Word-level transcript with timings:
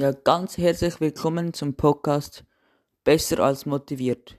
Ja, 0.00 0.12
ganz 0.12 0.56
herzlich 0.56 0.98
willkommen 0.98 1.52
zum 1.52 1.74
Podcast 1.74 2.42
Besser 3.04 3.40
als 3.40 3.66
motiviert. 3.66 4.38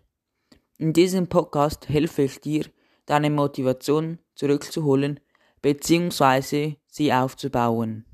In 0.79 0.91
diesem 0.91 1.27
Podcast 1.27 1.87
helfe 1.87 2.23
ich 2.23 2.41
dir, 2.41 2.65
deine 3.05 3.29
Motivation 3.29 4.17
zurückzuholen 4.33 5.19
bzw. 5.61 6.77
sie 6.87 7.13
aufzubauen. 7.13 8.07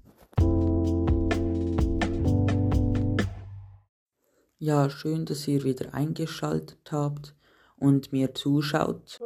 Ja, 4.60 4.90
schön, 4.90 5.26
dass 5.26 5.48
ihr 5.48 5.64
wieder 5.64 5.94
eingeschaltet 5.94 6.92
habt 6.92 7.34
und 7.78 8.12
mir 8.12 8.34
zuschaut. 8.36 9.22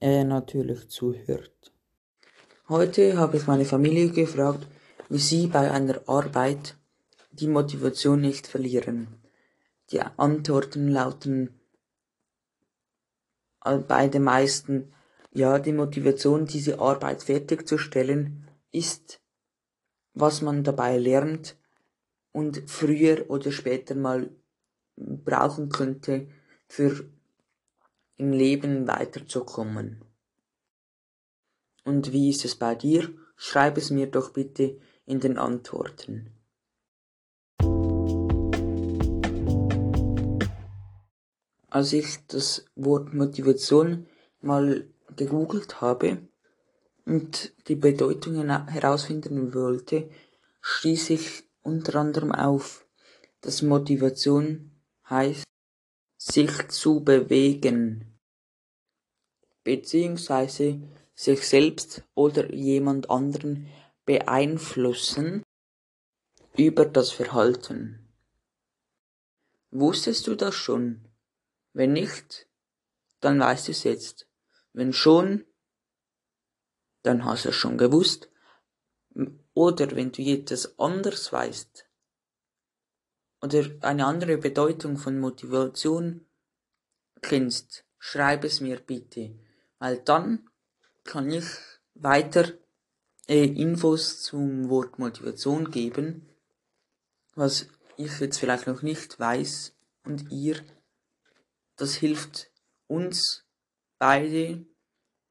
Äh, 0.00 0.24
natürlich 0.24 0.88
zuhört. 0.88 1.77
Heute 2.70 3.16
habe 3.16 3.38
ich 3.38 3.46
meine 3.46 3.64
Familie 3.64 4.10
gefragt, 4.10 4.66
wie 5.08 5.16
sie 5.16 5.46
bei 5.46 5.70
einer 5.70 6.06
Arbeit 6.06 6.76
die 7.30 7.46
Motivation 7.46 8.20
nicht 8.20 8.46
verlieren. 8.46 9.08
Die 9.90 10.02
Antworten 10.02 10.88
lauten 10.88 11.58
bei 13.64 14.08
den 14.08 14.22
meisten, 14.22 14.92
ja, 15.32 15.58
die 15.58 15.72
Motivation, 15.72 16.44
diese 16.44 16.78
Arbeit 16.78 17.22
fertigzustellen, 17.22 18.46
ist, 18.70 19.22
was 20.12 20.42
man 20.42 20.62
dabei 20.62 20.98
lernt 20.98 21.56
und 22.32 22.68
früher 22.68 23.30
oder 23.30 23.50
später 23.50 23.94
mal 23.94 24.28
brauchen 24.94 25.70
könnte, 25.70 26.28
für 26.66 27.08
im 28.16 28.32
Leben 28.32 28.86
weiterzukommen. 28.86 30.04
Und 31.88 32.12
wie 32.12 32.28
ist 32.28 32.44
es 32.44 32.54
bei 32.54 32.74
dir? 32.74 33.08
Schreib 33.34 33.78
es 33.78 33.88
mir 33.88 34.08
doch 34.08 34.34
bitte 34.34 34.78
in 35.06 35.20
den 35.20 35.38
Antworten. 35.38 36.34
Als 41.70 41.94
ich 41.94 42.26
das 42.26 42.66
Wort 42.76 43.14
Motivation 43.14 44.06
mal 44.42 44.86
gegoogelt 45.16 45.80
habe 45.80 46.28
und 47.06 47.54
die 47.68 47.76
Bedeutungen 47.76 48.50
herausfinden 48.68 49.54
wollte, 49.54 50.10
stieß 50.60 51.08
ich 51.08 51.44
unter 51.62 52.00
anderem 52.00 52.32
auf, 52.32 52.86
dass 53.40 53.62
Motivation 53.62 54.72
heißt, 55.08 55.44
sich 56.18 56.68
zu 56.68 57.02
bewegen, 57.02 58.18
beziehungsweise 59.64 60.82
sich 61.18 61.48
selbst 61.48 62.04
oder 62.14 62.54
jemand 62.54 63.10
anderen 63.10 63.66
beeinflussen 64.04 65.42
über 66.56 66.86
das 66.86 67.10
Verhalten. 67.10 68.08
Wusstest 69.72 70.28
du 70.28 70.36
das 70.36 70.54
schon? 70.54 71.08
Wenn 71.72 71.92
nicht, 71.92 72.48
dann 73.18 73.40
weißt 73.40 73.66
du 73.66 73.72
es 73.72 73.82
jetzt. 73.82 74.28
Wenn 74.72 74.92
schon, 74.92 75.44
dann 77.02 77.24
hast 77.24 77.46
du 77.46 77.48
es 77.48 77.56
schon 77.56 77.78
gewusst. 77.78 78.30
Oder 79.54 79.90
wenn 79.96 80.12
du 80.12 80.22
etwas 80.22 80.78
anders 80.78 81.32
weißt, 81.32 81.84
oder 83.42 83.64
eine 83.80 84.06
andere 84.06 84.38
Bedeutung 84.38 84.96
von 84.96 85.18
Motivation 85.18 86.28
kennst, 87.22 87.84
schreib 87.98 88.44
es 88.44 88.60
mir 88.60 88.78
bitte, 88.78 89.36
weil 89.80 89.98
dann 89.98 90.48
kann 91.08 91.30
ich 91.30 91.46
weiter 91.94 92.52
äh, 93.28 93.44
Infos 93.44 94.20
zum 94.20 94.68
Wort 94.68 94.98
Motivation 94.98 95.70
geben, 95.70 96.28
was 97.34 97.68
ich 97.96 98.20
jetzt 98.20 98.36
vielleicht 98.36 98.66
noch 98.66 98.82
nicht 98.82 99.18
weiß 99.18 99.74
und 100.04 100.30
ihr. 100.30 100.56
Das 101.76 101.94
hilft 101.94 102.50
uns 102.88 103.46
beide, 103.98 104.66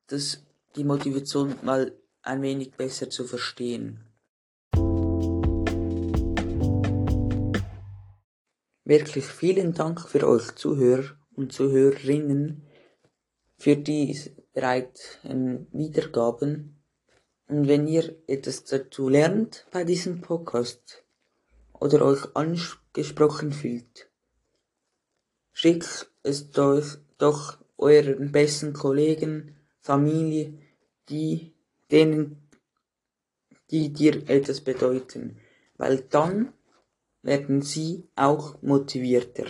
das, 0.07 0.43
die 0.75 0.83
Motivation 0.83 1.55
mal 1.61 1.95
ein 2.23 2.41
wenig 2.41 2.71
besser 2.71 3.11
zu 3.11 3.25
verstehen. 3.25 4.03
Wirklich 8.83 9.25
vielen 9.25 9.75
Dank 9.75 10.01
für 10.09 10.27
euch 10.27 10.55
Zuhörer 10.55 11.19
und 11.35 11.53
Zuhörerinnen 11.53 12.65
für 13.59 13.75
die 13.75 14.17
bereiten 14.57 15.67
Wiedergaben. 15.71 16.81
Und 17.47 17.67
wenn 17.67 17.87
ihr 17.87 18.15
etwas 18.25 18.63
dazu 18.63 19.07
lernt 19.07 19.67
bei 19.69 19.83
diesem 19.83 20.21
Podcast 20.21 21.05
oder 21.73 22.03
euch 22.03 22.35
angesprochen 22.35 23.51
fühlt, 23.51 24.09
schickt 25.53 26.09
es 26.23 26.57
euch 26.57 26.97
doch 27.19 27.59
euren 27.77 28.31
besten 28.31 28.73
Kollegen, 28.73 29.55
Familie, 29.81 30.57
die, 31.07 31.53
denen, 31.91 32.49
die 33.69 33.93
dir 33.93 34.27
etwas 34.27 34.61
bedeuten, 34.61 35.39
weil 35.77 35.99
dann 35.99 36.51
werden 37.21 37.61
sie 37.61 38.09
auch 38.15 38.59
motivierter. 38.63 39.45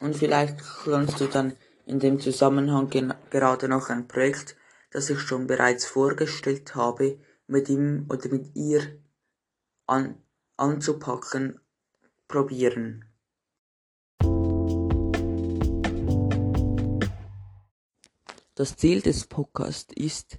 Und 0.00 0.16
vielleicht 0.16 0.58
kannst 0.84 1.20
du 1.20 1.26
dann 1.26 1.54
in 1.86 1.98
dem 1.98 2.20
Zusammenhang 2.20 2.90
gerade 3.30 3.68
noch 3.68 3.88
ein 3.88 4.08
Projekt, 4.08 4.56
das 4.90 5.10
ich 5.10 5.20
schon 5.20 5.46
bereits 5.46 5.86
vorgestellt 5.86 6.74
habe, 6.74 7.18
mit 7.46 7.68
ihm 7.68 8.06
oder 8.08 8.28
mit 8.28 8.54
ihr 8.54 8.82
an, 9.86 10.22
anzupacken, 10.56 11.60
probieren. 12.28 13.04
Das 18.54 18.76
Ziel 18.76 19.00
des 19.00 19.26
Podcasts 19.26 19.92
ist, 19.94 20.38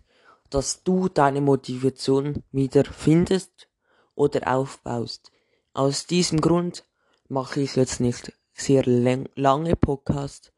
dass 0.52 0.84
du 0.84 1.10
deine 1.10 1.42
Motivation 1.42 2.44
wieder 2.52 2.86
findest 2.86 3.68
oder 4.16 4.54
aufbaust. 4.54 5.32
Aus 5.74 6.06
diesem 6.06 6.40
Grund 6.40 6.86
mache 7.30 7.62
ich 7.62 7.76
jetzt 7.76 8.00
nicht 8.00 8.32
sehr 8.54 8.84
lange 8.86 9.76
Podcast 9.76 10.54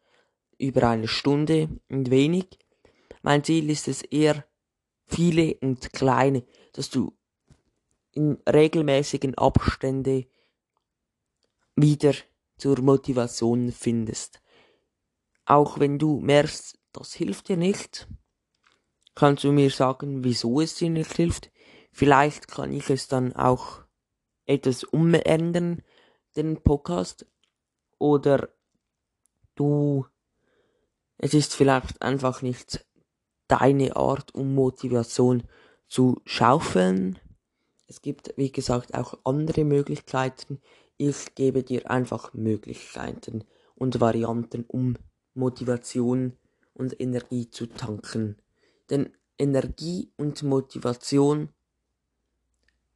über 0.57 0.89
eine 0.89 1.07
Stunde 1.07 1.69
und 1.89 2.09
wenig. 2.09 2.59
Mein 3.21 3.43
Ziel 3.43 3.69
ist 3.69 3.87
es 3.87 4.01
eher 4.01 4.45
viele 5.05 5.55
und 5.61 5.93
kleine, 5.93 6.45
dass 6.73 6.89
du 6.89 7.17
in 8.11 8.37
regelmäßigen 8.47 9.35
Abstände 9.35 10.27
wieder 11.75 12.13
zur 12.57 12.79
Motivation 12.81 13.71
findest. 13.71 14.41
Auch 15.45 15.79
wenn 15.79 15.99
du 15.99 16.19
merkst, 16.19 16.79
das 16.91 17.13
hilft 17.13 17.49
dir 17.49 17.57
nicht, 17.57 18.07
kannst 19.15 19.43
du 19.43 19.51
mir 19.51 19.69
sagen, 19.71 20.23
wieso 20.23 20.61
es 20.61 20.75
dir 20.75 20.89
nicht 20.89 21.13
hilft. 21.13 21.51
Vielleicht 21.91 22.47
kann 22.47 22.71
ich 22.71 22.89
es 22.89 23.07
dann 23.07 23.33
auch 23.35 23.83
etwas 24.45 24.83
umändern, 24.83 25.81
den 26.35 26.61
Podcast, 26.63 27.25
oder 27.99 28.49
du, 29.55 30.05
es 31.17 31.33
ist 31.33 31.55
vielleicht 31.55 32.01
einfach 32.01 32.41
nicht 32.41 32.85
deine 33.47 33.95
Art, 33.95 34.33
um 34.33 34.55
Motivation 34.55 35.43
zu 35.87 36.21
schaufeln. 36.25 37.19
Es 37.87 38.01
gibt, 38.01 38.33
wie 38.37 38.51
gesagt, 38.51 38.93
auch 38.95 39.19
andere 39.23 39.63
Möglichkeiten. 39.63 40.59
Ich 40.97 41.35
gebe 41.35 41.63
dir 41.63 41.89
einfach 41.89 42.33
Möglichkeiten 42.33 43.43
und 43.75 43.99
Varianten, 43.99 44.65
um 44.67 44.97
Motivation 45.33 46.37
und 46.73 46.99
Energie 46.99 47.49
zu 47.49 47.67
tanken. 47.67 48.37
Denn 48.89 49.09
Energie 49.37 50.11
und 50.17 50.43
Motivation 50.43 51.49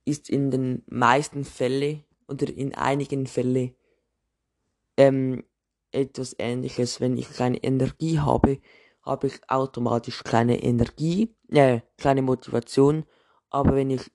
ist 0.06 0.30
in 0.30 0.52
den 0.52 0.84
meisten 0.88 1.44
Fällen 1.44 2.04
oder 2.28 2.48
in 2.48 2.74
einigen 2.76 3.28
Fällen 3.28 3.76
ähm, 4.96 5.44
etwas 5.92 6.36
ähnliches. 6.40 7.00
Wenn 7.02 7.18
ich 7.18 7.30
keine 7.32 7.58
Energie 7.64 8.20
habe, 8.20 8.60
habe 9.02 9.28
ich 9.28 9.50
automatisch 9.50 10.24
keine 10.24 10.62
Energie, 10.62 11.36
äh, 11.50 11.82
keine 11.98 12.22
Motivation. 12.22 13.06
Aber 13.50 13.76
wenn 13.76 13.90
ich 13.90 14.12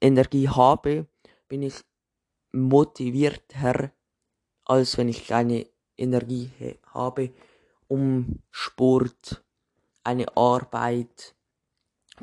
Energie 0.00 0.48
habe, 0.48 1.06
bin 1.48 1.62
ich 1.62 1.74
motivierter, 2.52 3.92
als 4.64 4.96
wenn 4.96 5.08
ich 5.08 5.26
keine 5.26 5.66
Energie 5.96 6.50
habe, 6.92 7.32
um 7.88 8.42
Sport, 8.50 9.44
eine 10.04 10.36
Arbeit, 10.36 11.34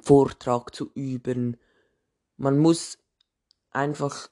Vortrag 0.02 0.74
zu 0.74 0.92
üben. 0.94 1.58
Man 2.38 2.58
muss 2.58 2.98
einfach 3.72 4.30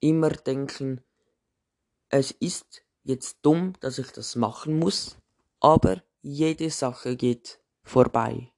immer 0.00 0.30
denken, 0.30 1.00
es 2.08 2.30
ist 2.30 2.85
jetzt 3.06 3.38
dumm, 3.42 3.74
dass 3.80 3.98
ich 3.98 4.10
das 4.10 4.36
machen 4.36 4.78
muss, 4.78 5.16
aber 5.60 6.02
jede 6.22 6.70
Sache 6.70 7.16
geht 7.16 7.60
vorbei. 7.82 8.52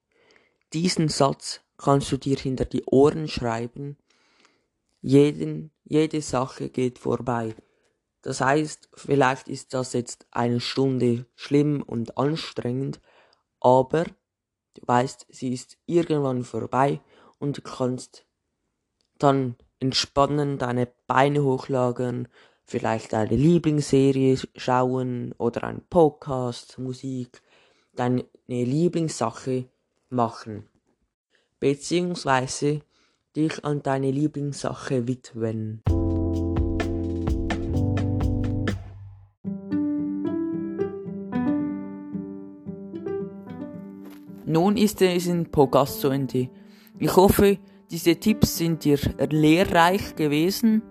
Diesen 0.73 1.09
Satz 1.09 1.61
kannst 1.77 2.11
du 2.11 2.17
dir 2.17 2.37
hinter 2.37 2.65
die 2.65 2.85
Ohren 2.87 3.29
schreiben. 3.29 3.97
Jeden, 5.01 5.71
jede 5.85 6.23
Sache 6.23 6.71
geht 6.71 6.99
vorbei. 6.99 7.55
Das 8.23 8.41
heißt, 8.41 8.89
vielleicht 8.95 9.49
ist 9.49 9.75
das 9.75 9.93
jetzt 9.93 10.27
eine 10.31 10.61
Stunde 10.61 11.27
schlimm 11.35 11.83
und 11.83 12.19
anstrengend, 12.19 13.01
aber 13.61 14.05
du 14.75 14.83
weißt, 14.87 15.27
sie 15.29 15.53
ist 15.53 15.79
irgendwann 15.87 16.43
vorbei 16.43 17.01
und 17.39 17.59
du 17.59 17.63
kannst 17.63 18.27
dann 19.19 19.57
entspannen, 19.79 20.59
deine 20.59 20.89
Beine 21.07 21.45
hochlagern, 21.45 22.29
vielleicht 22.69 23.15
deine 23.15 23.35
Lieblingsserie 23.35 24.39
schauen 24.55 25.35
oder 25.39 25.65
einen 25.65 25.83
Podcast, 25.89 26.79
Musik, 26.79 27.41
deine 27.97 28.25
Lieblingssache 28.47 29.65
machen. 30.11 30.69
Beziehungsweise 31.59 32.83
dich 33.35 33.65
an 33.65 33.83
deine 33.83 34.11
Lieblingssache 34.11 35.09
widmen. 35.09 35.83
Nun 44.45 44.77
ist 44.77 45.01
es 45.01 45.27
in 45.27 45.51
Podcast 45.51 46.01
zu 46.01 46.09
Ende. 46.09 46.51
Ich 46.99 47.17
hoffe, 47.17 47.59
diese 47.91 48.17
Tipps 48.17 48.59
sind 48.59 48.85
dir 48.85 48.99
lehrreich 49.31 50.17
gewesen 50.17 50.83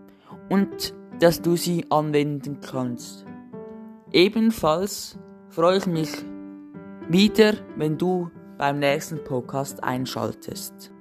und 0.49 0.93
dass 1.19 1.41
du 1.41 1.55
sie 1.55 1.85
anwenden 1.89 2.59
kannst. 2.61 3.25
Ebenfalls 4.11 5.17
freue 5.49 5.77
ich 5.77 5.85
mich 5.85 6.09
wieder, 7.09 7.53
wenn 7.75 7.97
du 7.97 8.29
beim 8.57 8.79
nächsten 8.79 9.23
Podcast 9.23 9.83
einschaltest. 9.83 10.91